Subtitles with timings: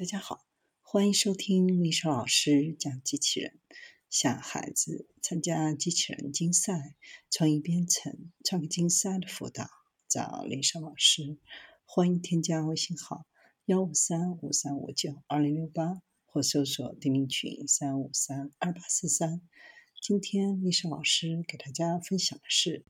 [0.00, 0.46] 大家好，
[0.80, 3.60] 欢迎收听丽莎老师讲机器人。
[4.08, 6.96] 想孩子参加机器人竞赛、
[7.30, 9.68] 创意编程、创客竞赛的辅导，
[10.08, 11.36] 找丽莎老师。
[11.84, 13.26] 欢迎添加微信号
[13.66, 19.42] 幺五三五三五九二零六八，或搜索钉钉群三五三二八四三。
[20.00, 22.86] 今天丽莎老师给大家分享的是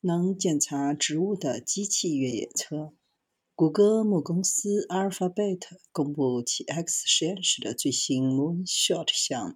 [0.00, 2.94] 能检查植物的机器越野车。
[3.62, 5.60] 谷歌母公司 Alphabet
[5.92, 9.54] 公布其 X 实验室的最新 Moonshot 项目，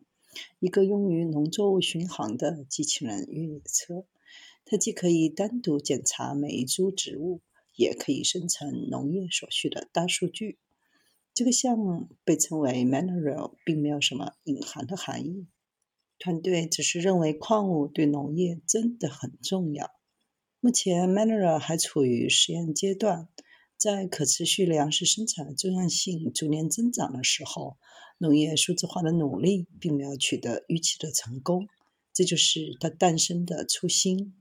[0.61, 4.07] 一个用于农作物巡航的机器人越野车。
[4.65, 7.41] 它既可以单独检查每一株植物，
[7.75, 10.61] 也可以生成农业所需的大数据。
[11.35, 15.49] 这个项目被称为 Mineral，并没有什么隐含的含义。
[16.21, 19.91] 团队只是认为矿物对农业真的很重要。
[20.61, 23.29] 目前 Mineral 还处于实验阶段。
[23.79, 27.77] 在可持续粮食生产的重要性逐年增长的时候，
[28.19, 31.69] 农业数字化的努力并没有取得预期的成功，
[32.15, 34.35] 这就是它诞生的初心。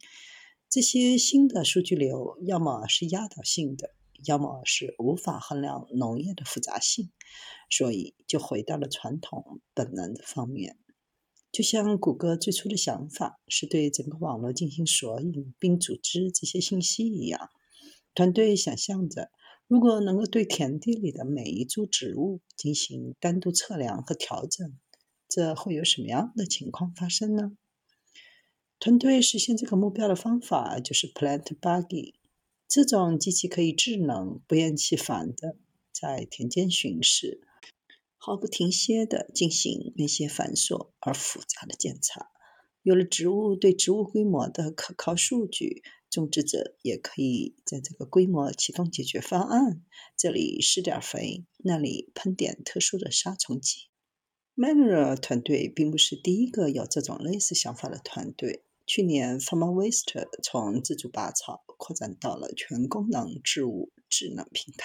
[0.70, 3.94] 这些新的数据流要么是压倒性的，
[4.26, 7.12] 要么是无法衡量农业的复杂性，
[7.70, 10.78] 所以就回到了传统本能的方面。
[11.52, 17.50] 就像谷歌最初的想法是对整个网络进行索引并组织这些信息一样。
[18.16, 19.30] 团队想象着，
[19.68, 24.74] 如果能够对田地里的每一株植物进行单独测量和调整，
[25.28, 27.58] 这会有什么样的情况发生呢？
[28.80, 32.14] 团队实现这个目标的方法就是 Plant Buggy。
[32.70, 35.58] 这种机器可以智能、不厌其烦地
[35.92, 37.42] 在田间巡视，
[38.16, 42.30] 毫不停歇地进行那些繁琐而复杂的检查。
[42.82, 45.84] 有了植物对植物规模的可靠数据。
[46.16, 49.84] 种植者也可以在这个规模启动解决方案，
[50.18, 53.90] 这里施点肥，那里喷点特殊的杀虫剂。
[54.56, 58.64] Manera 团队并不是第一个有这种类似想法的团队。
[58.88, 64.84] 去年 Farmer Waste 从自主拔草扩展到了全功能植物智能平台。